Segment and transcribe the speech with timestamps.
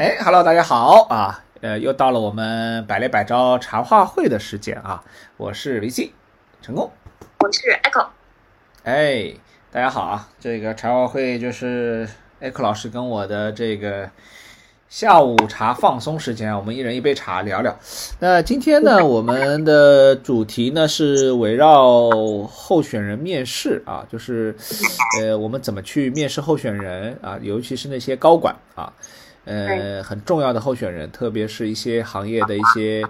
[0.00, 1.44] 哎，Hello，大家好啊！
[1.60, 5.04] 呃，又到了我们百猎百招茶话会的时间啊！
[5.36, 6.14] 我是维 C，
[6.62, 6.90] 成功，
[7.40, 8.06] 我是 Echo。
[8.84, 9.34] 哎，
[9.70, 10.26] 大家好啊！
[10.40, 12.08] 这个茶话会就是
[12.40, 14.08] Echo 老师跟我的这个
[14.88, 17.78] 下午茶放松时间啊，我们一人一杯茶聊聊。
[18.20, 22.08] 那今天呢，我们的主题呢是围绕
[22.48, 24.56] 候选人面试啊，就是
[25.20, 28.90] 呃，我们怎么去面试候选人啊，尤其是那些高管啊。
[29.50, 33.04] 呃，很重要的候选人，特别是一些行业的一些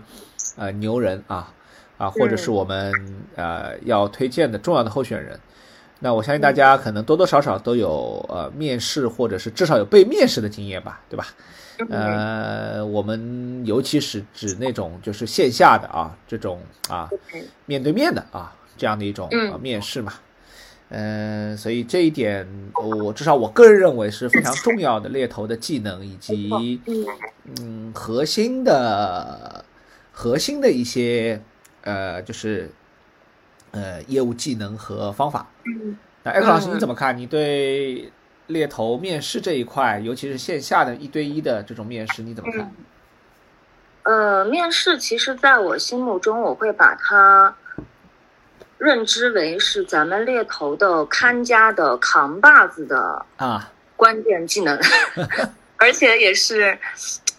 [0.56, 1.52] 呃牛人啊
[1.98, 2.92] 啊，或者是我们
[3.36, 5.38] 呃要推荐的重要的候选人。
[5.98, 11.26] 那我相信大家可能多多少少都有呃面试，或者是至少有被面试的经验吧，对吧？
[11.90, 17.10] 呃，我们尤其是指那种就是线下的啊，这种啊
[17.66, 19.28] 面对面的啊这样的一种
[19.60, 20.14] 面试嘛。
[20.92, 26.80] 嗯，所以这一点，我至少我个人认为是非常重要的猎头的技能，以及
[27.60, 29.64] 嗯核心的
[30.10, 31.40] 核心的一些
[31.82, 32.72] 呃就是
[33.70, 35.48] 呃业务技能和方法。
[36.24, 37.16] 那艾克老师你怎么看？
[37.16, 38.10] 你对
[38.48, 42.74] 猎头面试这一块，尤其是线下的一对一的这种面试，你怎么看？
[44.02, 47.54] 呃，面试其实在我心目中，我会把它。
[48.80, 54.80] 认知为是咱们猎头的看家的扛把子的啊关键技能，
[55.76, 56.78] 而且也是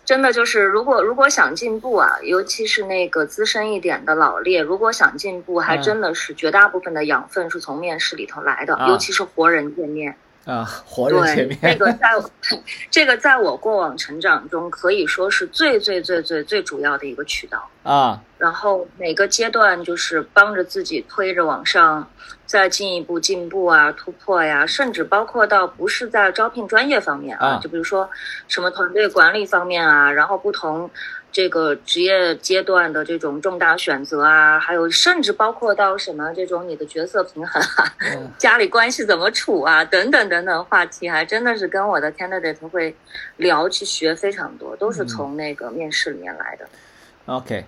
[0.06, 10.16] 真的，就是如果如果想进步啊，尤其是那个资深一点的老猎，如果想进步，还真的是绝大部分的养分是从面试里头来的，尤其是活人见面。
[10.46, 12.10] 啊，活人前面，这个在
[12.90, 18.22] 这个在我过往成长中可以说是最最最最最主要的一个渠道啊。
[18.38, 22.10] 然后每个阶段就是帮着自己推着往上，
[22.48, 28.10] 再进一步进步啊，突破呀，甚至包括到不是在招聘专业方面啊，就比如说
[28.48, 30.90] 什么团队管理方面啊，然后不同。
[31.32, 37.96] 这个职业阶段的这种重大选择啊，还有甚至包括到什么这种你的角色平衡啊，
[38.38, 42.94] 家里关系怎么处啊，等等等等话题，还真的是跟我的 candidate 会
[43.38, 46.68] 聊去学非常多，都是从那个面试里面来的。
[47.28, 47.64] OK，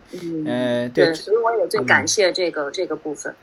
[0.45, 3.33] 嗯，对，所以我也最感谢这个这个部分。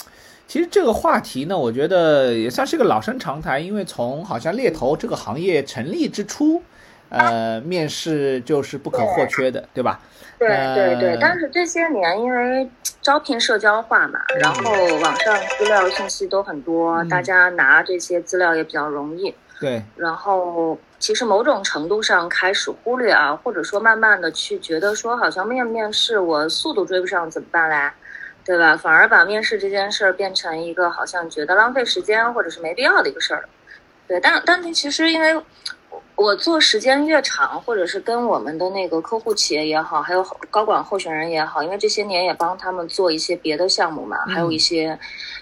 [0.46, 6.62] 其实这个话题呢，我觉得也算是个老生常谈，因为从好像猎头这个行业成立之初。
[7.10, 10.00] 呃，面试就是不可或缺的，对吧？
[10.38, 11.18] 对对对。
[11.20, 12.68] 但是这些年，因为
[13.02, 14.72] 招聘社交化嘛，然后
[15.02, 19.34] 网上资料信息都很多，大家拿这些资料也比较容易。
[19.58, 19.82] 对。
[19.96, 27.90] 然后，其实某种程度上开始忽略啊，或者说慢慢的去觉得说，好像面面试我速度追不上怎么办嘞？
[28.44, 28.76] 对吧？
[28.76, 33.48] 反而把面试这件事儿变成一个好像觉得浪费时间或者是没必要的一个事儿。
[34.06, 35.36] 对，但但其实因为。
[36.20, 44.98] 我做时间越长，或者是跟我们的那个客户企业也好，还有高管候选人也好，因为这些年也帮他们做一些别的项目嘛，还有一些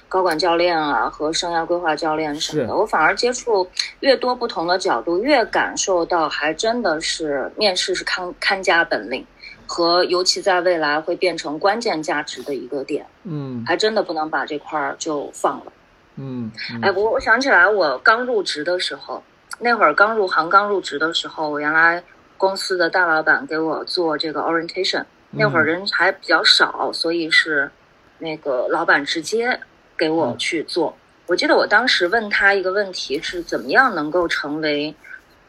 [0.08, 3.68] 高管教练啊和生涯规划教练什么的，我反而接触
[3.98, 9.26] 越多不同的角度，越感受到还真的是面试是看看家本领，
[9.66, 15.72] 和尤其在未来会变成关键价值的一个点，嗯，还真的不能把这块儿就放了，
[16.14, 19.20] 嗯，哎，我我想起来我刚入职的时候。
[19.58, 22.02] 那会儿刚入行、刚入职的时候，我原来
[22.36, 27.70] 公司的大老板给我做这个 orientation，那会儿人还比较少，所以是
[28.18, 29.58] 那个老板直接
[29.96, 30.96] 给我去做。
[31.26, 34.94] 我记得我当时问他一个问题是：怎么样能够成为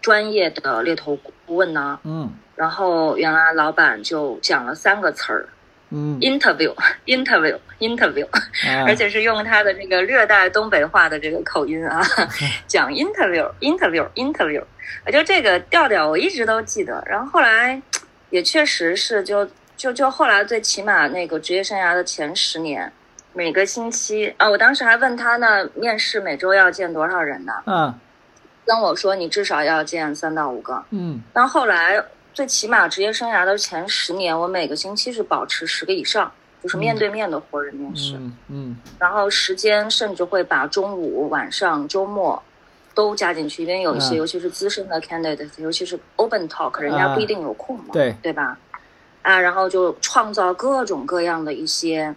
[0.01, 1.15] 专业的猎头
[1.45, 1.99] 顾问呢？
[2.03, 5.47] 嗯，然后原来老板就讲了三个词儿。
[5.91, 8.27] 嗯，interview，interview，interview，
[8.85, 11.99] 而且是用他的这个略带东北话的这个口音啊，
[12.67, 14.63] 讲 interview，interview，interview，
[15.11, 17.03] 就这个调调我一直都记得。
[17.07, 17.81] 然后后来
[18.29, 22.91] 也确实是，就就就后来最起码那个职业生涯的前十年，
[23.33, 27.53] 每个星期啊，我当时还问他呢，面试每周要见多少人呢？
[27.65, 27.91] 嗯，
[28.63, 30.85] 跟我说你至少要见三到五个。
[30.91, 31.99] 嗯，但后来。
[32.39, 36.31] 最起码职业生涯的前十年，我每个星期是保持十个以上，
[36.63, 38.17] 就是面对面的活人面试。
[38.47, 42.41] 嗯，然后时间甚至会把中午、晚上、周末
[42.95, 48.15] 都加进去，因为有一些，尤其是资深的 candidate，尤其是 open talk，人家不一定有空嘛，对。
[48.21, 48.57] 对吧？
[49.21, 52.15] 啊，然后就创造各种各样的一些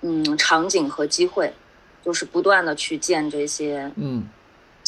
[0.00, 1.54] 嗯场景和机会，
[2.04, 4.28] 就是不断的去见这些嗯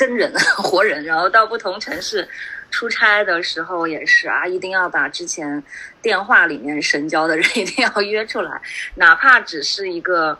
[0.00, 2.26] 真人 活人，然后到不同城市。
[2.70, 5.62] 出差的时候也是啊，一定要把之前
[6.00, 8.62] 电话里面神交的人一定要约出来，
[8.94, 10.38] 哪怕只是一个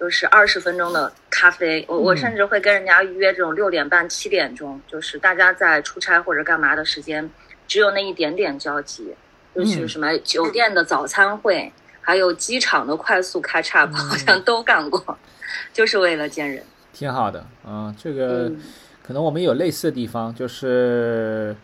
[0.00, 7.30] 就是二十分钟的咖啡，我我甚至会跟人家约这种六点半七点钟，就是大家在出差或者干嘛的时间
[7.68, 9.14] 只有那一点点交集，
[9.54, 11.70] 就是什么酒店的早餐会，
[12.00, 15.18] 还有机场的快速开叉，好像都干过，
[15.74, 16.64] 就是为了见人。
[16.94, 18.50] 挺好的啊，这个
[19.06, 21.54] 可能我们有类似的地方，就是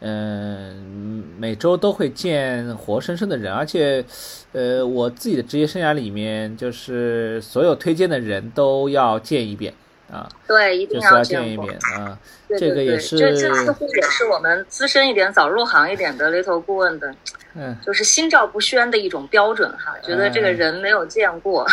[0.00, 4.04] 嗯，每周都会见活生生的人，而且
[4.52, 9.72] 呃，我自己的职业生涯里面，就是所有推荐的人都要见一遍。
[10.10, 12.18] 啊，对，一定要见一遍啊！
[12.58, 17.14] 这个也是，这这似乎也是我们资深一点、早入行一点的 little 顾问的，
[17.54, 19.94] 嗯，就是心照不宣的一种标准哈。
[20.02, 21.66] 觉得这个人没有见过，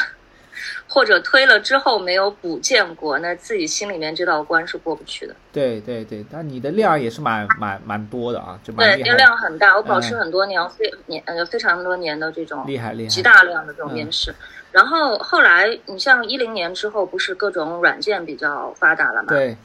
[0.88, 5.36] 或者推了之后没有补见过，那自己心里面这道关是过不去的。
[5.52, 9.76] 对对对，但你的量也是蛮蛮蛮多的啊，就对，量很大。
[9.76, 14.34] 我保持很多年，非年呃非常多年的这种厉害厉害极大量的这种面试。
[14.72, 19.30] 然后后来，你像一零年之后，不是各种软件比较发达了嘛？
[19.30, 19.58] 对。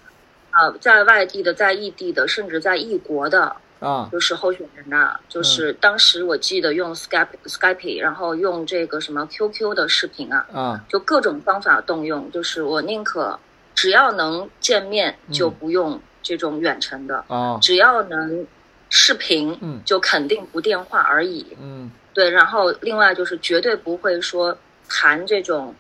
[0.50, 5.18] 啊，在外地的，在异地的，甚至在异国的啊，就是候选人呐。
[5.28, 12.30] 就是当时我记得用 Skype Skype，然后用这个什么 QQ 的视频啊，啊，就各种方法动用。
[12.32, 13.38] 就是我宁可
[13.74, 17.24] 只要能见面，就不用这种远程的。
[17.28, 17.58] 哦。
[17.62, 18.46] 只要能
[18.88, 21.56] 视频，嗯，就肯定不电话而已。
[21.60, 21.90] 嗯。
[22.12, 24.56] 对，然后另外就是绝对不会说。
[24.86, 25.74] 谈这种，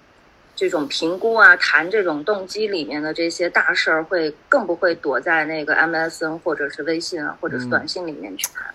[0.56, 8.66] 这种评估啊，谈这种动机里面的这些大事儿，会更不会躲在那个 MSN 或者是微信啊，或者是短信里面去谈。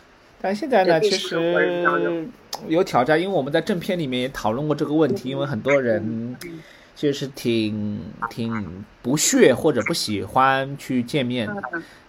[0.41, 1.35] 但现在呢，其实
[2.67, 6.35] 有挑战，因为我们在正片里面也讨论过这个问题，因为很多人
[6.95, 7.99] 其实是挺
[8.29, 11.49] 挺不屑或者不喜欢去见面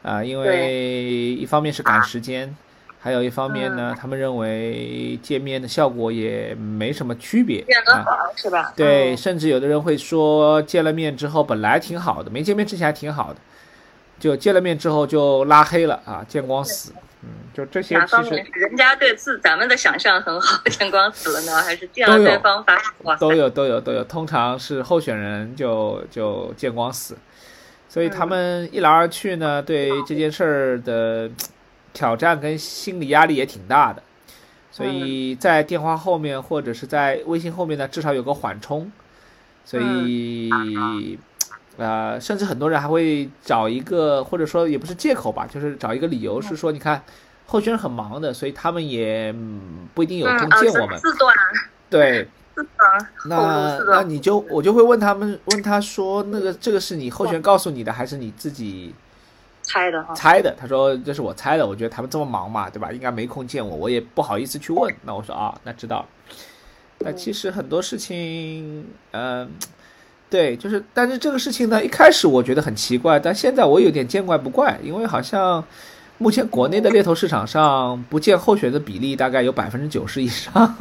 [0.02, 2.56] 啊，因为一方面是赶时间。
[3.02, 8.05] 还有一方面呢，他们认为见面的效果也没什么区别，啊，
[8.37, 8.70] 是吧？
[8.76, 13.41] 对，甚至有的人会说，见了面之后本来挺好的，没见面之前还挺好的，
[14.19, 16.93] 就见了面之后就拉黑了啊，见光死。
[17.23, 22.79] 嗯，就这些其实人家对自咱们的想象很好，见光死了呢，还是见了对方发
[23.17, 27.17] 都有都有都有，通常是候选人就就见光死，
[27.88, 31.31] 所以他们一来二去呢，对这件事儿的。
[31.93, 34.03] 挑战跟心理压力也挺大的，
[34.71, 38.91] 所以在电话后面或者是在微信后面呢，至少有个缓冲。
[39.65, 40.51] 所以，
[41.77, 47.03] 呃，甚至很多人还会找一个，或者说也不是借口吧，就是找一个理由，是说你看
[47.47, 49.33] 候选人很忙的，所以他们也
[49.95, 50.99] 不一定有空见我们。
[50.99, 51.35] 四段。
[51.89, 52.29] 对。
[53.27, 58.95] 那那你就我就会问他们，问他说，那个这个是你候选人告诉你的，还是你自己？
[59.70, 60.52] 猜的哈，猜的。
[60.58, 62.90] 他说这是我猜的，我觉得他们这么忙嘛，对吧？
[62.90, 64.93] 应该没空见我，我也不好意思去问。
[65.05, 66.06] 那我说啊，那知道了。
[66.99, 69.49] 那其实很多事情，嗯，
[70.28, 75.64] 对，就是，但是这个事情呢，一开始我觉得很奇怪，但现在我有点见怪不怪，因为好像
[76.19, 80.76] 目前国内的猎头市场上不见候选的比例大概有百分之九十以上，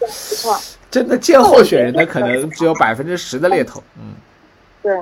[0.90, 4.12] 真的见候选人的可能只有百分之十的猎头，嗯，
[4.82, 4.92] 对。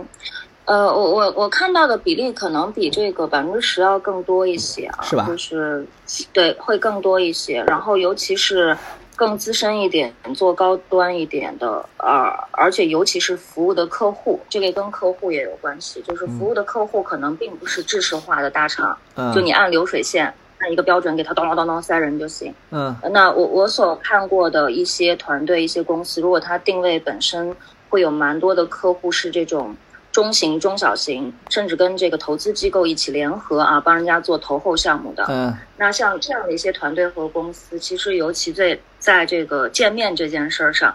[0.64, 5.26] 呃，我我我看到的比例可能比这个百分之十要更多一些啊，是吧？
[5.26, 5.84] 就是
[6.32, 7.62] 对，会更多一些。
[7.66, 8.76] 然后尤其是
[9.16, 16.00] 更资深一点、做高端一点的，呃，而且尤其是服务的客户，这个跟客户也有关系。
[16.02, 18.96] 就是服务的客户可能并不是制式化的大厂，
[19.34, 22.54] 就你按流水线按一个标准给他咚咚咚咚塞人就行。
[22.70, 27.54] 嗯，那我我所看过的一些团队、一些公司，如果它定位本身
[27.88, 29.76] 会有蛮多的客户是这种。
[30.12, 35.24] 中型、中小型，甚至跟这个投资机构一起联合啊，帮人家做投后项目的。
[35.30, 40.94] 嗯，那像这样的一些团队和公司，其实尤其在在这个见面这件事儿上，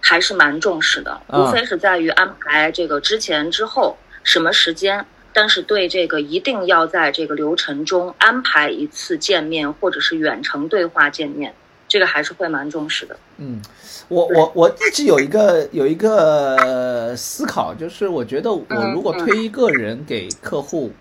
[0.00, 1.20] 还是蛮重视的。
[1.28, 11.54] 无非是在于安排这个之前、之后什么时间，但是对这个一定要在这个流程中安排一次见面，或者是远程对话见面，
[11.96, 13.16] 这个还是会蛮重视的。
[13.38, 13.62] 嗯。
[14.08, 20.92] 我我我一直有一个有一个思考，就是我觉得我如果推一个人给客户，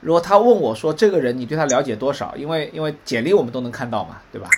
[0.00, 2.34] 如果他问我说这个人你对他了解多少？
[2.34, 4.48] 因为因为简历我们都能看到嘛，对吧？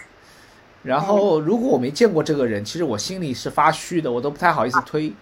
[0.83, 5.13] 然后如果我没见过这个人，其实我心里是发虚的，我都不太好意思推，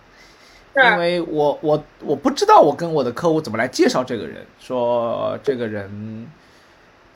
[0.76, 6.28] 因为我我我不知道我跟我的客户怎么来介绍这个人，说这个人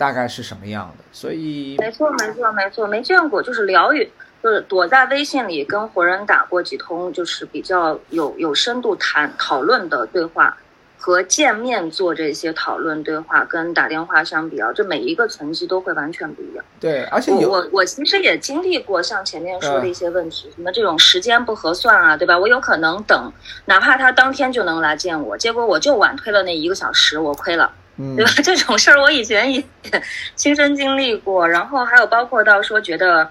[0.01, 4.11] 大概是什么样的，所以没错没错没错，没见过就是疗愈。
[4.43, 10.57] 就是躲在微信里跟活人打过几通，就是比较有有深度谈讨论的对话，
[10.99, 16.65] 和见面做这些讨论对话，跟打电话相比啊，这每一个层级都会完全不一样。
[16.81, 22.39] 对，而且我我其实也经历过像前面说的一些问题，什么这种时间不合算啊，对吧？
[22.39, 23.31] 我有可能等，
[23.67, 27.71] 哪怕他当天就能来见我，结果我就晚推了那一个小时，我亏了。
[27.97, 28.31] 嗯对吧？
[28.43, 29.63] 这种事儿我以前也
[30.37, 33.31] 亲身经历过，然后还有包括到说觉得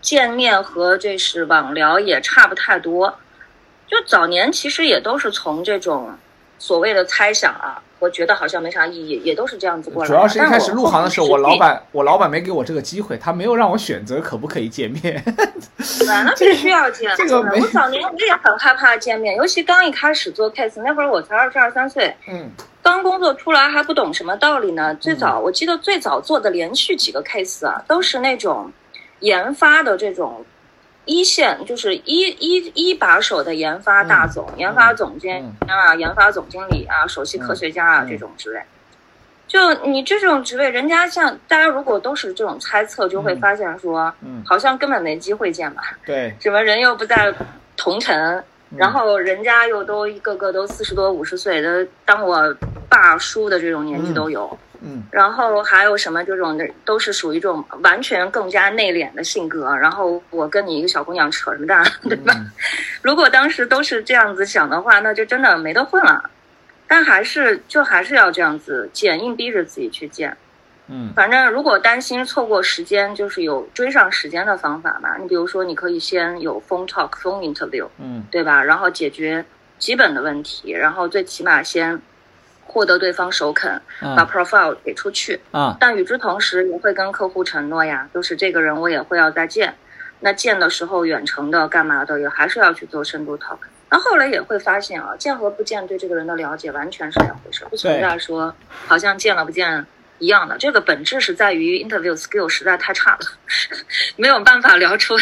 [0.00, 3.18] 见面和这是网聊也差不太多，
[3.86, 6.16] 就早年其实也都是从这种
[6.58, 10.14] 所谓的猜想啊，我觉得好像没啥意义，也都是这样子过来的。
[10.14, 15.22] 主要是一开始入行的时候，我老板我老板没给我这个机会，他没有让我选择可不可以见面。
[16.06, 17.10] 那 必须要见。
[17.16, 22.50] 这个没我早年我也很害怕见面，尤其刚一开始做 case，那会儿我才二十二三岁，嗯
[22.82, 24.94] 刚工作出来还不懂什么道理呢。
[24.94, 28.72] 最早我记得最早做的连续几个 case 啊，都是那种
[29.20, 30.44] 研发的这种
[31.08, 38.62] 一线，就是一一一把手的研发大总、研发总监啊、研发总经理啊、首席科学家啊、嗯这种职位。
[39.46, 45.82] 就你这种职位，人家像大家如果都是这种猜测，就会发现说，嗯，好像根本没机会见吧。
[46.04, 47.34] 对，什么人又不在
[47.74, 48.14] 同城，
[48.70, 52.54] 嗯然后人家又都一个个都四十多五十岁的，当我
[52.86, 54.58] 爸叔的这种年纪都有。
[54.80, 59.74] 嗯然后还有什么这种的，都是属于这种完全更加内敛的性格。
[59.76, 62.32] 然后我跟你一个小姑娘扯什么蛋，对吧？
[62.36, 62.50] 嗯
[63.02, 66.30] 如果当时都是这样子想的话，那就真的没得混了。
[66.86, 70.36] 但还是就还是要这样子见，硬逼着自己去见。
[70.90, 75.16] 嗯反正如果担心错过时间，就是有追上时间的方法嘛。
[75.18, 78.64] 你比如说，你可以先有 phone talk、phone interview，嗯对吧？
[78.64, 79.44] 然后解决
[79.78, 82.00] 基本的问题，然后最起码先
[82.68, 85.40] 获得对方首肯，把啊 profile 给出去。
[85.50, 89.74] 啊但与之同时，也会跟客户承诺呀，就是这个人我也会要再见。
[90.20, 93.58] 那见的时候远程的干嘛的，也还是要去做深度 talk。
[93.90, 98.54] 那后来也会发现啊，见和不见对这个人的了解完全是两回事，不存在说
[98.86, 99.86] 好像见了不见
[100.18, 100.58] 一样的。
[100.58, 103.20] 这个本质是在于 interview skill 实在太差了，
[104.16, 105.14] 没有办法聊出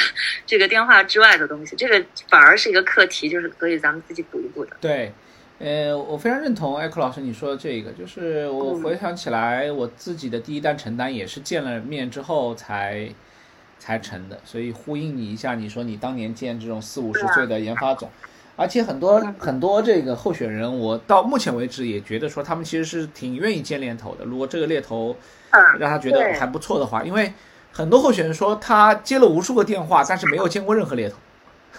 [0.47, 1.77] 这个电话之外的东西。
[1.77, 4.77] 这个反而是一个课题，就是可以咱们自己补一补的。
[4.81, 5.13] 对。
[5.59, 8.83] 呃，我非常认同艾克老师你说的这个，就是我嗯。
[8.83, 13.09] 回想起来，我自己的第一单承单也是见了面之后才
[13.79, 18.11] 才成的，所以呼应你一下，你说你当年见这种四五十岁的研发总，
[18.55, 24.27] 而且很多很多这个候选人，我到目前为止也觉得说他们其实是挺愿意见猎头的。
[24.27, 25.17] 如果这个猎头
[25.53, 27.33] 嗯，让他觉得还不错的话，因为
[27.73, 31.17] 很多候选人说他接了无数个电话，但是没有见过任何猎头，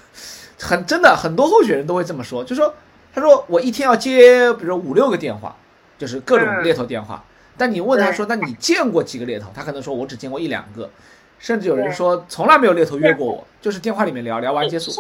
[0.60, 2.74] 很真的很多候选人都会这么说，就说
[3.18, 5.56] 他说我一天要接比如说五六个电话，
[5.98, 7.24] 就是各种嗯猎头电话，
[7.58, 10.88] 但你问他说那你见过几个猎头，他可能说我只见过一两个，
[11.40, 14.92] 甚至有人说从来没有猎头约过我，就是电话里面聊聊完结束。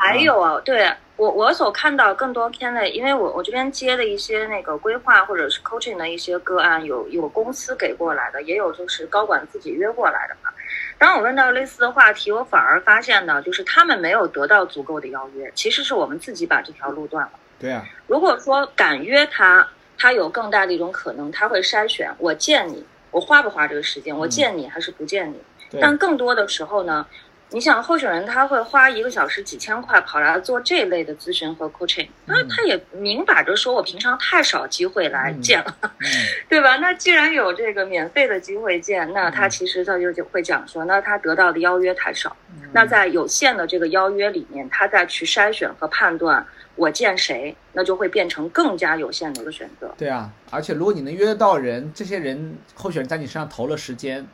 [0.00, 10.50] 还有啊，对我我所看到更多 candidate，因为我我这边接的一些那个规划或者是 coaching 的一些个案，有有公司给过来的，也有就是高管自己约过来的嘛。
[10.98, 17.30] 当我问到类似的话题，我反而发现呢，就是他们没有得到足够的邀约，其实是我们自己把这条路断了。
[17.60, 25.36] 对啊，如果说敢约他，他有更大的一种可能，他会筛选我见你，我花不花这个时间，我见你还是不见你。
[25.70, 25.78] 对。
[25.80, 27.06] 但更多的时候呢，
[27.50, 32.48] 你想候选人他会花一个小时几千块跑来做这类的咨询和 coaching，那嗯。
[32.48, 36.06] 他也明摆着说我平常太少机会来嗯见了，嗯。
[36.48, 36.76] 对吧？
[36.78, 42.34] 那既然有这个免费的机会见，那他其实他就就会讲说，那他得到的邀约太少。
[42.54, 42.70] 嗯。
[42.72, 46.46] 那在有限的这个邀约里面，他再去筛选和判断
[46.80, 49.92] 我见谁，那就会变成更加有限的一个选择。
[49.98, 54.26] 对啊，而且如果你能约得到人，这些人候选人在你身上投了时间，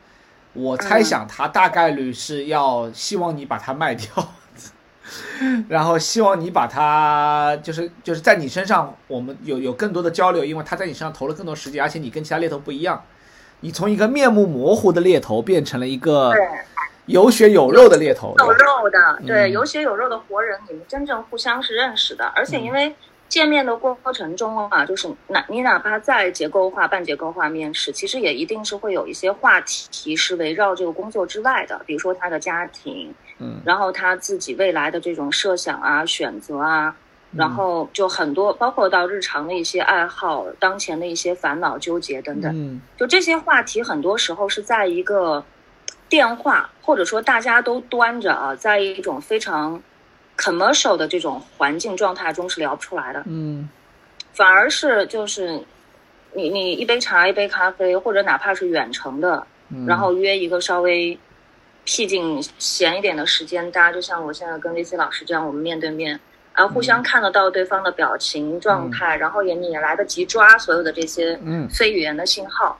[0.53, 4.07] 我猜想他大概率是要希望你把它卖掉，
[5.67, 13.03] 然后希望你把它就是就是在你身上，我们有有更多的交流，因为他在你身上投了更多时间，而且你跟其他猎头不一样，
[13.59, 16.41] 你从一个面目模糊的猎头变成了一个对，
[17.07, 19.51] 有血有肉的猎头，有肉的，对，嗯。
[19.51, 22.93] 有血有肉的活人，你们真正互相是认识的，而且嗯因为
[23.29, 33.59] 见面的过程中啊，就是哪你哪怕再结构化、半结构化面试，其实也一定是会有一些话题是围绕这个工作之外的，比如说他的家庭，嗯。
[33.65, 36.95] 然后他自己未来的这种设想啊、选择啊，
[37.31, 37.37] 嗯。
[37.37, 42.53] 然后就很多，包括到日常的一些爱好、当前的一些烦恼、纠结等等。
[42.53, 42.81] 嗯。
[42.97, 45.43] 就这些话题，很多时候是在一个
[46.09, 49.81] 电话，或者说大家都端着啊，在一种非常
[50.37, 53.69] commercial 的这种环境状态中是聊不出来的，嗯。
[54.33, 55.59] 反而是就是
[56.33, 61.17] 你你一杯茶、一杯咖啡，或者哪怕是远程的，嗯，然后约一个稍微
[61.83, 66.19] 僻静闲一点的时间，大家就像我现在跟 VC 老师这样，我们面对面。
[66.53, 71.67] 啊，互相看得到对方的表情状态，然后也你也来得及抓所有的这些嗯。
[71.69, 72.79] 非语言的信号，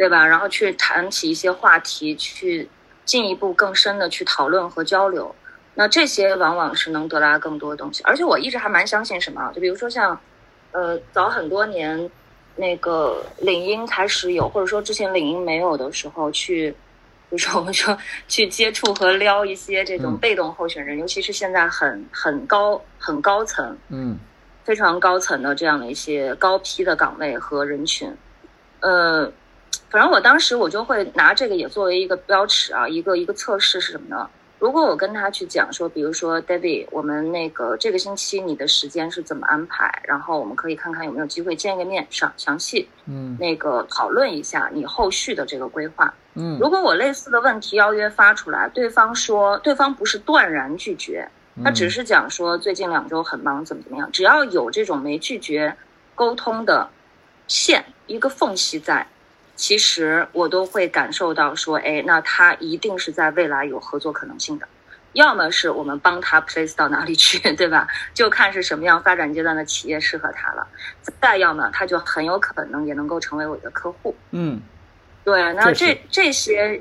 [0.00, 0.26] 对吧？
[0.26, 2.66] 然后去谈起一些话题，去
[3.04, 5.34] 进一步更深的去讨论和交流。
[5.74, 8.02] 那这些往往是能得到更多的东西。
[8.04, 10.18] 而且我一直还蛮相信什么啊，就比如说像，
[10.72, 12.10] 呃，早很多年
[12.56, 16.74] 那个领英开始有，或者说之前领英没有的时候，去
[17.30, 17.94] 就是我们说
[18.26, 23.76] 去接触和撩一些这种嗯被动候选人，尤其是现在很很高很高层。
[23.90, 24.18] 嗯
[24.64, 28.14] 非常高层的这样的一些高批的岗位和人群，
[28.80, 29.30] 呃，
[29.90, 34.28] 反正我当时我就会拿这个也作为一个标尺啊，一个一个测试是什么呢？
[34.58, 46.12] 如果我跟他去讲说，比如说 David，我们那个这个星期你的时间是怎么安排，然后我们可以看看有没有机会见一个面，详详细嗯那个讨论一下你后续的这个规划。
[46.34, 51.26] 嗯如果我类似的问题邀约发出来，对方说对方不是断然拒绝，
[51.64, 54.12] 他只是讲说最近两周很忙，怎么怎么样。
[54.12, 55.74] 只要有这种没拒绝
[56.14, 56.86] 沟通的
[57.48, 59.06] 线，一个缝隙在，
[59.60, 64.66] 其实我都会感受到说，哎，那他一定是在未来有合作可能性的。
[65.12, 67.86] 要么是我们帮他 place 到哪里去，对吧？
[68.14, 70.66] 就看是什么样发展阶段的企业适合他了。
[71.20, 74.16] 再要么他就很有可能也能够成为我的客户。
[74.30, 74.62] 嗯
[75.22, 76.80] 对，那这这些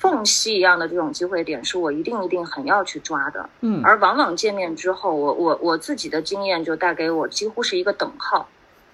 [0.00, 3.46] 缝隙一样的这种机会点，是我一定一定很要去抓的。
[3.60, 8.48] 嗯而往往见面之后，我我我自己的经验就带给我几乎是一个等号，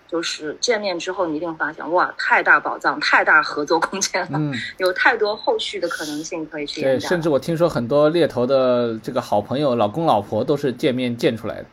[0.09, 7.01] 就是见面之后，你一定发现哇，太大宝藏，太大合作空间了，嗯，有太多后续的可能性可以去对。
[7.01, 11.67] 甚至我听说很多猎头的这个好朋友、老公老婆都是见面见出来的。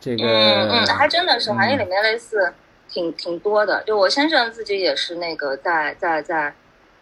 [0.00, 2.52] 这个嗯嗯，还真的是嗯行业里面类似
[2.88, 3.80] 挺挺多的。
[3.84, 6.52] 就我先生自己也是那个在在在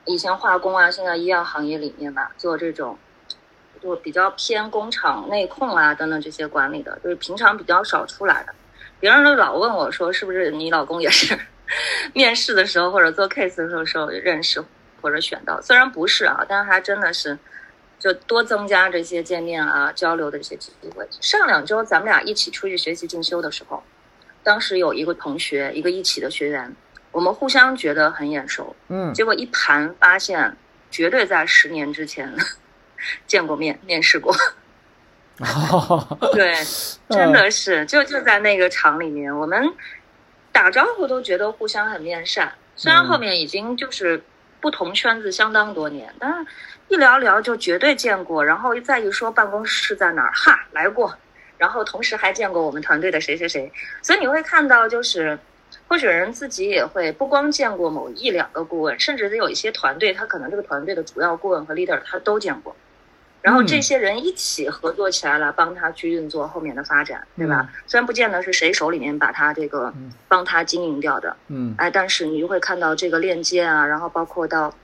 [0.04, 2.98] 以前化工啊，现在医药行业里面吧，做这种
[3.82, 8.52] 就比较偏工厂内控啊等等这些管理的，就是平常比较少出来的。
[9.00, 11.36] 别人都老问我说，是不是你老公也是
[12.14, 14.62] 面试的时候或者做 case 的时候时候认识
[15.00, 15.60] 或者选到？
[15.60, 17.36] 虽然不是啊，但是还真的是。
[17.98, 21.06] 就多增加这些见面啊、交流的这些机会。
[21.20, 23.82] 上两周咱们俩一起出去学习进修的时候，
[24.42, 26.74] 当时有一个同学，一个一起的学员，
[27.12, 30.56] 我们互相觉得很眼熟，嗯结果一盘发现，
[30.90, 32.34] 绝对在十年之前
[33.28, 34.34] 见过面、面试过。
[36.32, 36.54] 对，
[37.08, 39.72] 真的是，就就在那个厂里面，我们
[40.52, 42.52] 打招呼都觉得互相很面善。
[42.76, 44.22] 虽然后面已经就是
[44.60, 46.46] 不同圈子相当多年，但是
[46.88, 51.14] 一聊聊就绝对见过，然后再一说办公室在哪儿，哈，来过，
[51.58, 53.72] 然后同时还见过我们团队的谁谁谁，
[54.02, 55.38] 所以你会看到就是。
[55.86, 62.74] 候选人自己也会不光见过某一两个顾问，甚至有一些团队，他可能这个团队的主要顾问和 leader 他都见过，
[63.42, 67.70] 然后这些人一起合作起来了帮他去运作后面的发展，对吧？
[67.86, 69.92] 虽然不见得是谁手里面把他这个
[70.28, 74.74] 帮他经营掉的，嗯，哎，但是你就会看到这个链接啊，然后包括到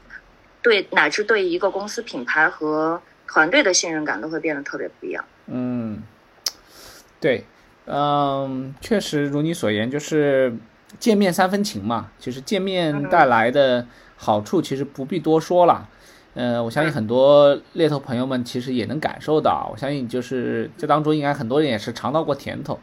[0.63, 5.23] 对乃至对一个公司品牌和团队的信任感都会变得特别不一样。
[5.49, 6.03] 嗯，
[7.21, 7.45] 对，
[7.85, 10.57] 嗯，确实如你所言，就是
[10.99, 12.11] 见面三分情嘛。
[12.19, 15.89] 其实见面带来的好处，其实不必多说了。
[16.37, 22.79] 呃，我相信很多猎头朋友们其实也能感受到，我相信就是这当中应该很多人也是尝到过甜头。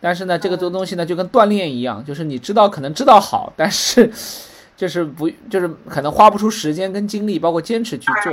[0.00, 4.10] 但是呢，这个东西呢就跟锻炼一样，就是你知道可能知道好，但是
[4.74, 8.32] 就是不就是可能花不出时间跟精力，包括坚持去做。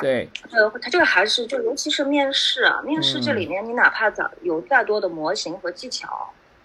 [0.00, 6.08] 对，呃，它这个还是就尤其是面试啊，面试这里面你哪怕早有再多的模型和技巧，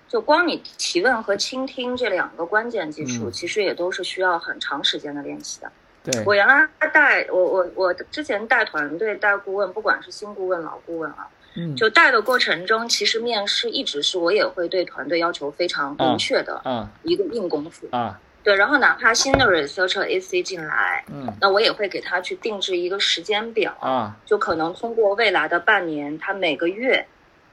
[0.07, 5.71] 就光你提问和倾听这两个关键技术，嗯其实也都是需要很长时间的练习的。
[6.03, 17.87] 对，我原来带我我我之前带团队带顾问，不管是新顾问老顾问啊，嗯，就带的过程中，其实面试一直是我也会对团队要求非常明确的啊一个硬功夫。
[17.91, 21.27] 啊，对，然后哪怕新的 researcher AC 进来，嗯。
[21.41, 27.05] 那我也会给他去定制一个时间表，啊，就可能通过未来的半年，他每个月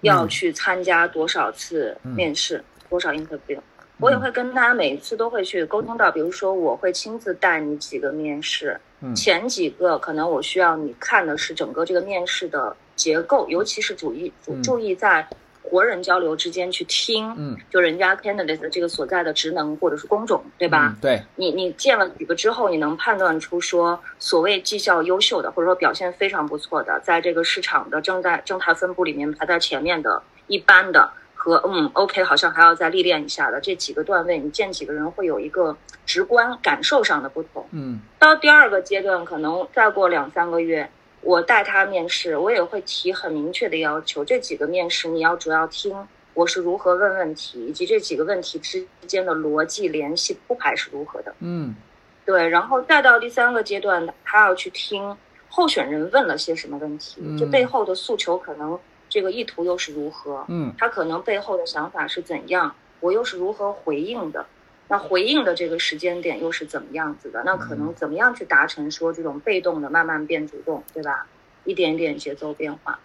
[0.02, 0.28] 要嗯。
[0.28, 3.58] 去参加多少次面试，多少 interview。
[3.98, 4.12] 我嗯。
[4.12, 9.14] 也会跟他每一次都会去沟通到，比如说我会亲自带你几个面试，嗯。
[9.14, 14.32] 前几个可能我需要你看的是整个这个面试的结构，尤其是注意
[14.62, 15.26] 注意在
[15.68, 20.94] 活人交流之间去听，嗯，就人家 candidate 的这个所在的职能或者是工种，对吧？
[20.94, 31.10] 嗯对，你你见了几个之后，你能判断出说，所谓绩效优秀的，或者说表现非常不错的，在这个市场的正在正态分布里面排在前面的，一般的
[31.46, 37.64] 和嗯 OK 好像还要再历练一下的这几个段位，你见几个人会有一个直观感受上的不同。
[37.70, 45.96] 嗯到第二个阶段，可能再过两三个月，我带他面试，我也会提很明确的要求，这几个面试你要主要听
[46.34, 51.32] 我是如何问问题，以及这几个问题之间的逻辑联系铺排是如何的。
[51.38, 51.76] 嗯
[52.24, 55.16] 对，然后再到第三个阶段，他要去听
[55.48, 58.76] 候选人问了些什么问题，嗯这背后的诉求可能
[59.08, 64.46] 这个意图又是如何，嗯他可能背后的想法是怎样，我又是如何回应的。
[64.88, 67.42] 那回应的这个时间点又是怎么样子的？
[67.44, 71.26] 那可能怎么样去达成说这种被动的慢慢变主动，对吧？
[71.64, 73.00] 一点一点节奏变化，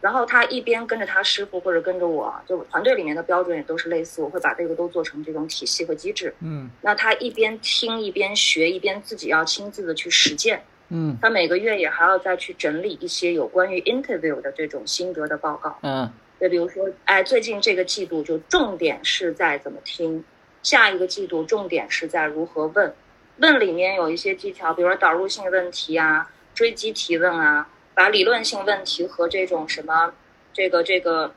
[0.00, 6.34] 然后他一边跟着他师傅或者跟着我，就团队里面的标准也都是类似，我会把这个都做成这种体系和机制。
[6.40, 10.62] 嗯那他一边听一边学，一边自己要亲自的去实践。
[10.88, 15.78] 嗯他每个月也还要再去整理一些有关于 interview 的这种心得的报告。
[15.82, 20.22] 嗯就比如说，哎，最近这个季度就重点是在怎么听，
[20.62, 22.94] 下一个季度重点是在如何问。
[23.38, 30.12] 问里面有一些技巧，比如说导入性问题啊、追击提问啊，把理论性问题和这种什么
[30.52, 31.34] 这个这个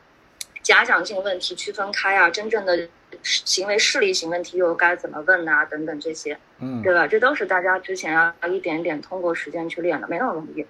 [0.62, 2.86] 假想性问题区分开啊，真正的
[3.22, 6.38] 行为势力型问题又该怎么问啊，等等这些。
[6.58, 7.06] 嗯对吧？
[7.06, 10.66] 这都是大家之前要一点点通过时间去练的，没那么容易。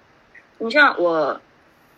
[0.57, 1.39] 你像我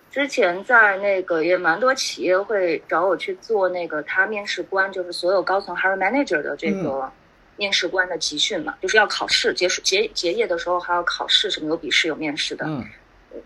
[0.09, 7.11] 之前在那个也蛮多企业会找我去做那个他面试官，就是所有高层 hiring manager 的这个
[7.55, 12.65] 面试官的集训嘛，就是要考试，结束结结业的时候还要考试，什么有笔试有面试的。
[12.65, 12.83] 嗯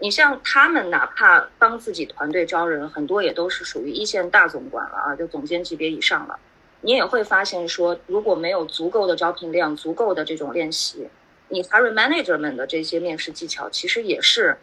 [0.01, 6.37] 你像他们，哪怕帮自己团队招人，很多也都是属于一线大总管了啊，就总监级别以上了。
[6.81, 11.07] 你也会发现说，如果没有足够的招聘量、足够的这种练习，
[11.49, 14.57] 你 hiring manager 们的这些面试技巧，其实也是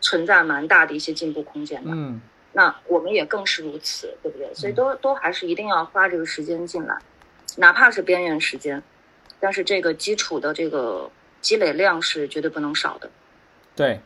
[0.00, 1.90] 存在蛮大的一些进步空间的。
[1.92, 2.20] 嗯
[2.52, 4.52] 那我们也更是如此，对不对？
[4.52, 6.98] 所以都都还是一定要花这个时间进来，
[7.58, 8.82] 哪怕是边缘时间，
[9.38, 11.08] 但是这个基础的这个
[11.40, 13.08] 积累量是绝对不能少的。
[13.76, 14.00] 对，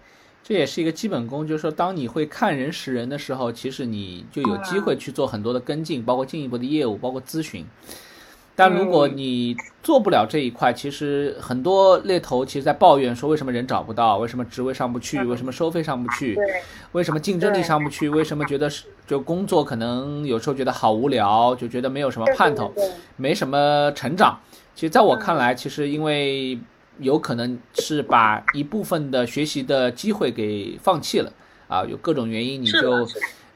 [0.46, 7.64] 这也是一个基本功，就是说，当你会看人识人的时候，其实你就有机会去做很多的跟进，包括进一步的业务，包括咨询。
[8.54, 16.38] 但如果你做不了这一块，其实很多猎头其实在抱怨说，为什么人找不到，为什么职位上不去，为什么收费上不去，
[16.92, 22.70] 为什么竞争力上不去，为什么觉得是就工作可能有时候觉得好无聊，就觉得没有什么盼头。
[23.16, 24.38] 没什么成长。
[24.74, 26.59] 其实，在我看来，其实因为
[26.98, 31.33] 有可能是把一部分的学习的机会给放弃了
[31.68, 33.09] 啊，有各种原因，你就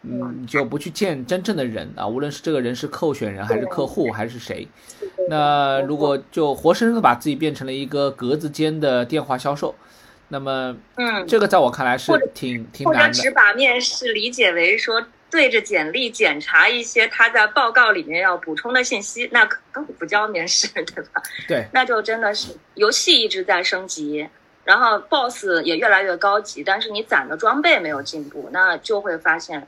[0.03, 4.67] 嗯，你就不去见真正的人啊，无论是这个人是候选人还是客户还是谁。
[5.29, 9.75] 那如果就活生生的把自己变成了一个格子间的电话销售，
[10.29, 13.15] 那么嗯，这个在我看来是或者挺挺或者难的。
[13.15, 21.23] 只把面试理解为说对着简历检查一些他在报告里面要补充的信息，那根本不叫面试，对吧？
[21.47, 24.29] 对，那就真的是游戏一直在升级，
[24.65, 29.67] 然后 BOSS 也越来越高级，但是你攒的装备没有进步，那就会发现，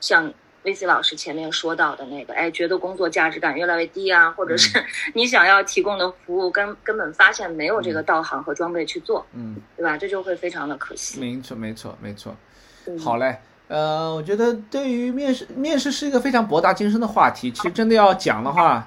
[0.00, 0.32] 像
[0.64, 9.96] VC 老师前面说到的那个，哎，觉得工作价值感越来越低啊，或者是 你想要提供的服务根根本发现没有这个道行和装备去做，嗯，对吧？
[9.96, 11.18] 这就会非常的可惜。
[11.18, 12.36] 没错，没错，没错。
[12.86, 13.38] 嗯好嘞，
[13.68, 17.50] 呃，我觉得对于面试，面试是一个非常博大精深的话题。
[17.52, 18.86] 其实真的要讲的话，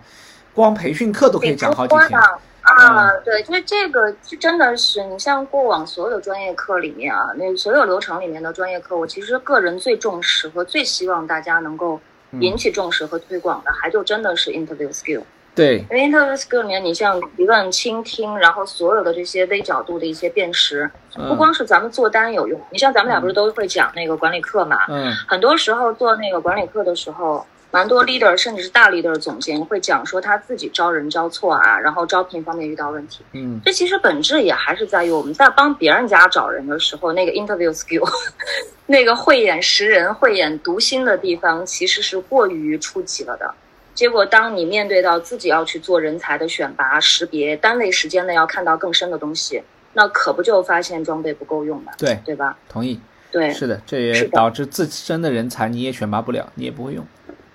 [0.54, 2.20] 光培训课都可以讲好几天。
[2.64, 12.00] 啊，对，就是这个是真的是，你像过往所有的专业课里面啊，那所有流程里面的专业课，我其实个人最重视和最希望大家能够
[12.40, 15.24] 引起重视和推广的，还就真的是 interview skill。
[15.54, 24.78] 对，因为 interview skill 里面，你像一段、倾听，然后所有的这些微角度的一些辨识，不嗯光是咱们做单有用，你像咱们俩不是都会讲那个管理课嘛？
[24.88, 33.24] 嗯很多时候做那个管理课的时候，蛮多 leader 甚至是大 leader 总监会讲说他自己招人招错啊，然后招聘方面遇到问题。
[33.34, 38.10] 嗯，这其实本质也还是在于我们在帮别人家找人的时候，那个 interview skill，
[38.88, 43.54] 那个慧眼识人、慧眼读心的地方，其实是过于初级了的。
[43.94, 49.62] 结果，当你面对到自己要去做人才的选拔、识别，单位时间内要看到更深的东西，
[49.94, 51.92] 那可不就发现装备不够用嘛？
[51.98, 52.58] 对，对吧？
[52.70, 53.00] 同意。
[53.32, 57.06] 对，是的，这也导致自身的人才你也选拔不了，你也不会用。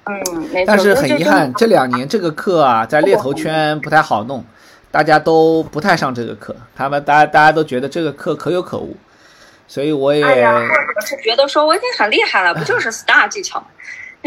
[0.05, 0.67] 嗯，没错。
[0.67, 4.43] 但是很遗憾，这这两年这个课啊，在猎头圈不太好弄，
[4.91, 8.97] 大家都不太上这个课，他们大家大家都觉得这个课可有可无，
[9.69, 13.67] 所以我也哎呀，或者是觉得说我已经很厉害了，不就是 STAR 技巧吗？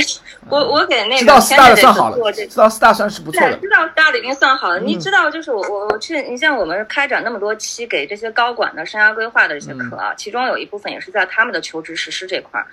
[0.50, 3.58] 我我给那个知道 star 的算好了，知道 star 算是不错对，的。
[3.58, 4.80] 知道 star 已经算好了。
[4.80, 12.66] 你嗯知道，就是我我我去，你像我们开展那么多期给这些高管的生涯规划的这些课嗯啊，其中有一部分也是在他们的求职实施这块儿。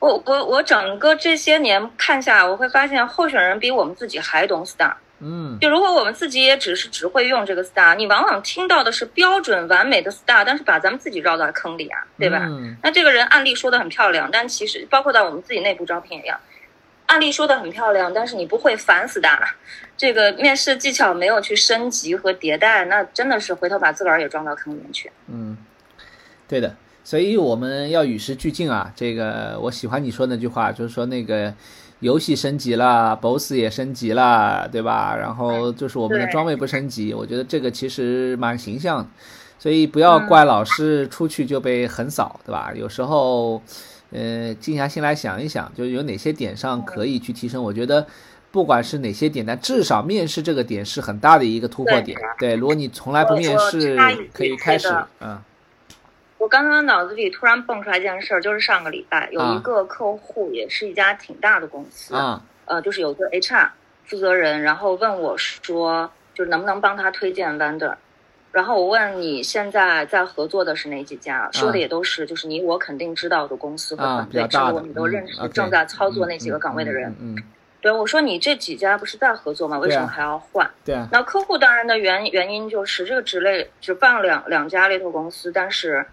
[0.00, 4.92] 我我我整个这些年看下来，我会发现候选人比我们自己还懂 star。
[5.20, 12.38] 嗯，就如果我们自己也只是只会用这个 star，你往往听到的是标准完美的 star，但是把咱们自己绕到坑里啊，对吧？
[12.46, 16.38] 嗯那这个人案例说的很漂亮，但其实包括到我们自己内部招聘也一样，
[17.08, 19.28] 案例说的很漂亮，但是你不会烦死的。
[19.96, 25.10] 这个面试技巧没有去升级和迭代，那真的是回头把自个儿也撞到坑里面去。
[25.26, 25.56] 嗯，
[26.46, 28.92] 对的，所以我们要与时俱进啊。
[28.94, 31.52] 这个我喜欢你说那句话，就是说那个
[32.00, 35.16] 游戏升级了，BOSS 也升级了，对吧？
[35.16, 39.06] 然后就是我们的装备不升级，我觉得这个其实蛮形象的，
[39.58, 42.70] 所以不要怪老师出去就被横扫，对吧？
[42.72, 43.60] 有时候，
[44.10, 47.62] 呃，静下心来想一想，就是有哪些点上可以去提升。
[47.62, 48.06] 我觉得
[48.50, 52.18] 不管是哪些点，但至少面试这个点是很大的一个突破点。
[52.38, 53.96] 对，如果你从来不面试，
[54.32, 54.88] 可以开始，
[55.20, 55.38] 嗯。
[56.38, 63.68] 我刚刚脑子里突然蹦出来一件事儿，就是上个礼拜有一个客户，也是一家挺大的公司，啊呃，就是有个 HR
[64.04, 67.92] 负责人，然后问我说，就是能不能帮他推荐 vendor，
[68.58, 77.14] 然后我问你现在在合作的是哪几家，说的也都是就是你我肯定知道的公司和团队，甚至我们都认识正在操作那几个岗位的人。
[77.20, 77.36] 嗯，
[77.80, 79.78] 对，我说你这几家不是在合作吗？
[79.78, 80.68] 为什么还要换？
[80.84, 81.08] 对啊。
[81.12, 86.04] 那客户当然的原原因就是这个职类只放两两家猎头公司，但是。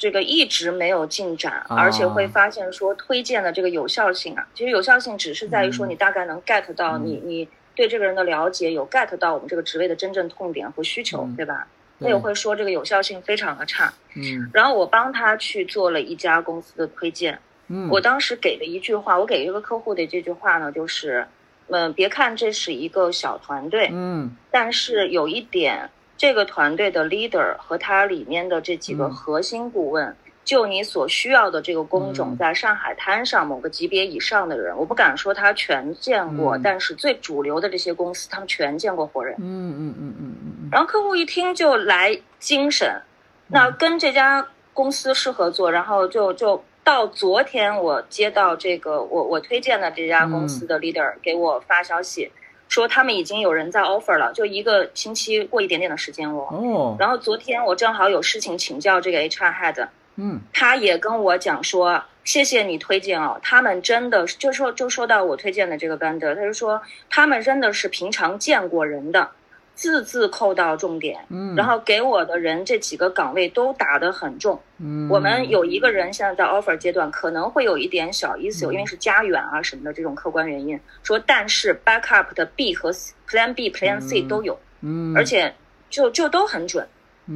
[0.00, 11.66] 这个一直没有进展，而且会发现说推荐的这个有效性啊，其实有效性只是在于说你大概能 get 到你你对这个人的了解，有 get 到我们这个职位的真正痛点和需求，对吧？
[12.00, 13.92] 他也会说这个有效性非常的差。
[14.14, 14.50] 嗯。
[14.52, 17.38] 然后我帮他去做了一家公司的推荐。
[17.68, 17.88] 嗯。
[17.88, 21.26] 我当时给的一句话，我给这个客户的这句话呢，就是，
[21.68, 25.90] 嗯，别看这是一个小团队，嗯，但是有一点。
[26.20, 30.16] 这个团队的 leader 和他里面的这几个核心顾问，
[30.48, 39.34] 就你所需要的这个工种，在上海滩上某个级别以上的人，我不敢说他全见过，但是最主流的这些公司，他们全见过活人。
[39.34, 39.44] 嗯
[39.78, 40.68] 嗯嗯嗯嗯。
[40.72, 43.02] 然后客户一听就来精神，
[43.48, 52.32] 那跟这家公司是合作，然后就就到昨天我接到这个我我推荐的这家公司的 leader 给我发消息。
[52.70, 56.46] 说他们已经有人在 offer 了，就一个星期过一点点的时间哦。
[56.50, 56.96] 哦。
[56.98, 69.30] 然后昨天我正好有事情请教这个 HR head，嗯，他也跟我讲说，谢谢你推荐哦，他们真的就说就说到我推荐的这个 vendor，他就说他们真的是平常见过人的。
[69.78, 82.90] 字字扣到重点，嗯，然后给我的人这几个岗位都打得很重，嗯，我们有一个人现在在 offer 阶段，可能会有一点小意思，因为是家远啊什么的这种客观原因，说但是 backup 的 B 和
[83.28, 85.54] Plan B、Plan C 都有，嗯，而且
[85.88, 86.84] 就就都很准，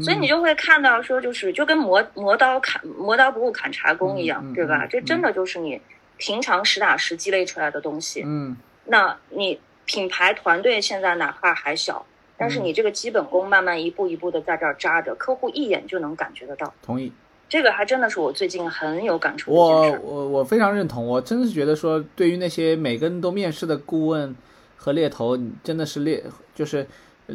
[0.01, 4.87] 所以你就会看到说就是就跟磨磨刀砍磨刀不误砍柴工一样，对吧？
[4.87, 5.81] 这真的就是你
[6.17, 12.07] 平常实打实积累出来的东西，嗯，那你品牌团队现在哪怕还小。
[12.39, 16.75] 但是你这个基本功慢慢一步一步的在这儿扎着，客户一眼就能感觉得到。
[16.83, 17.13] 同意，
[17.49, 19.53] 这个还真的是我最近很有感触。
[19.53, 24.35] 我我我非常认同，我真的是觉得说，对于那些每个人都面试的顾问
[24.77, 26.85] 和猎头，真的是猎就是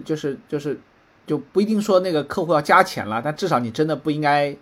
[0.04, 0.78] 就是就是
[1.28, 4.56] 就不一定说那个客户要加钱了，但至少你真的不应该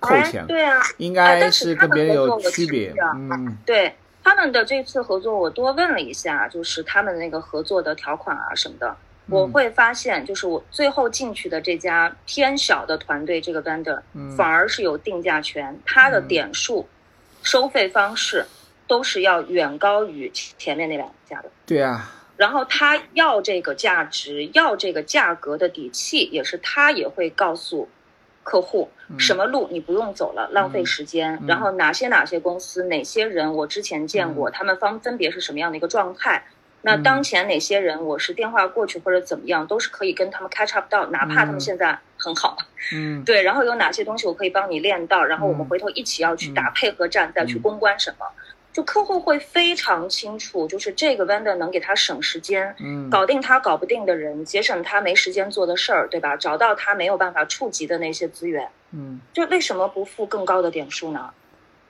[0.00, 0.44] 扣钱。
[0.46, 2.92] 对啊，应该是跟别人有区别。
[3.14, 8.94] 嗯，对他们的这次合作，我多问了一下，就是他们那个合作的条款啊什么的。
[9.30, 14.00] 我会发现，就是我最后进去的这家偏小的团队，这个 vendor
[14.36, 16.88] 反而是有定价权，它的点数、
[17.42, 18.44] 收费方式
[18.86, 21.50] 都是要远高于前面那两家的。
[21.64, 22.14] 对啊。
[22.38, 27.88] 然后他要这个价值、要这个价格的底气，也是他也会告诉
[28.42, 31.38] 客户什么路你不用走了，浪费时间。
[31.46, 36.44] 然后哪些哪些公司、哪些人我之前见过，他们方分别是什么样的一个状态。
[36.82, 42.56] 那当前哪些人，我是电话过去或者怎么样，都是可以跟他们 catch up 到，哪怕他们现在很好。
[42.94, 43.42] 嗯，对。
[43.42, 48.24] 然后有哪些东西我可以帮你练到，然后我们回头一起要去打配合战，再去攻关什么，
[48.78, 56.36] 就客户会非常清楚，就是这个 vendor 能给他省时间，嗯，搞定他搞不定的人，节省他没时间做的事儿，对吧？
[56.36, 61.28] 找到他没有办法触及的那些资源，嗯，就为什么不付更高的点数呢？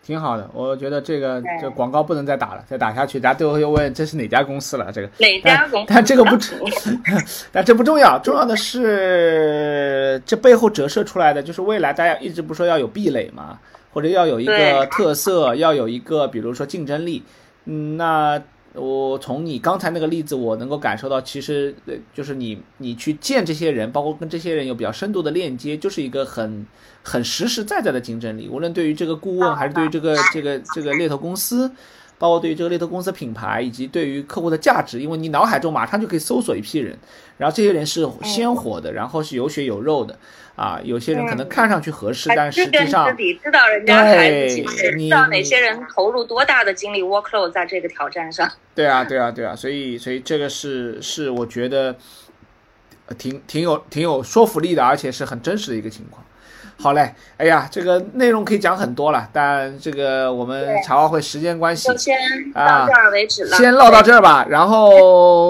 [0.08, 4.90] 挺好的，我觉得这个这广告不能再打了，再打下去，大家最后又问这是哪家公司了？
[4.90, 5.86] 这个哪家公司？
[5.86, 6.34] 但这个不，
[7.52, 13.58] 但这不重要，重要的是这背后折射出来的就是未来大家一直不说要有壁垒嘛，
[13.92, 17.22] 或者要有一个特色，要有一个比如说竞争力。
[17.66, 18.42] 嗯，那
[18.74, 21.74] 我从你刚才那个例子，我能够感受到，其实
[22.14, 26.66] 就是你你去见这些人，包括跟这些人有比较深度的链接，就是一个很。
[27.00, 31.70] 很实实在在的竞争力，无论对于这个顾问，还是对于这个这个这个猎头公司，
[32.18, 36.98] 包括对于这个猎头公司品牌，以及对于客户的价值，因为你脑海中马上就可以搜索一批人，
[37.36, 40.18] 然后这些人是鲜活的，然后是有血有肉的，
[40.56, 48.50] 啊，有些人可能看上去合适，但实际上知道人家孩子几岁，知道哪些人投入多大的精力 workload 在这个挑战上。
[48.74, 51.96] 对啊，对啊，对啊，所以所以这个是是我觉得
[53.16, 56.24] 挺挺有挺有说服力的，而且是很真实的一个情况。
[56.80, 62.16] 好嘞，哎呀，这个内容可以讲很多了，但这个我们茶话会时间关系就，先
[62.52, 63.56] 到这儿为止了。
[63.56, 64.46] 先唠到这儿吧。
[64.48, 64.88] 然后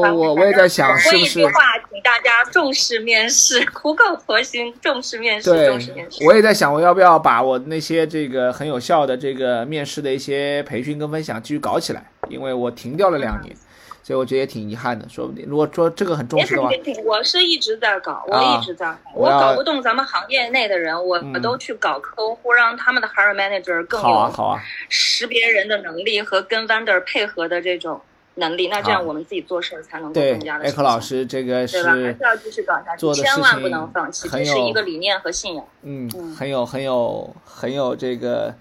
[0.00, 1.52] 我我也在想，是不是一句话，
[1.90, 6.24] 请大家重视面试，苦口婆心，重视面试，对重视面试。
[6.24, 12.02] 我也在想，我要不要把我那些这个很有效的这个面试的一些培训跟分享继续搞起来？
[12.30, 13.54] 因为我停掉了两年，
[14.02, 15.08] 所以我觉得也挺遗憾的。
[15.08, 16.70] 说不定如果说这个很重别视的话，
[17.04, 28.00] 我是一直在搞，我啊一直在搞，我搞不动咱们行业内的人，我都去搞客户，让他们的 hiring manager 更有好啊好啊，识别人的能力和跟 vendor 配合的这种
[28.36, 31.90] 能力，那这样我们自己做事儿才能够对更加的艾克老师这个是对吧？
[31.90, 35.64] 还是是要继续搞下去，千万不能放弃，这是一个理念和信仰。
[35.82, 38.54] 嗯嗯很有很有很有这个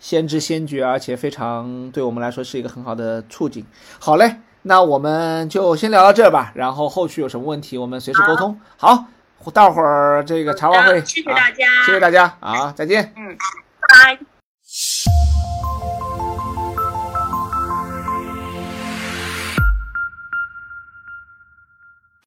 [0.00, 3.64] 先知先觉，而且非常对我们来说是一个很好的促进。
[3.98, 8.58] 好嘞，那我们就先聊到这儿吧，然后后续有什么问题我们随时沟通。
[8.76, 9.04] 好，
[9.52, 13.12] 待会儿这个茶话会，谢谢啊大家，谢谢大家好，再见。
[13.16, 13.36] 嗯，
[13.88, 14.39] 拜。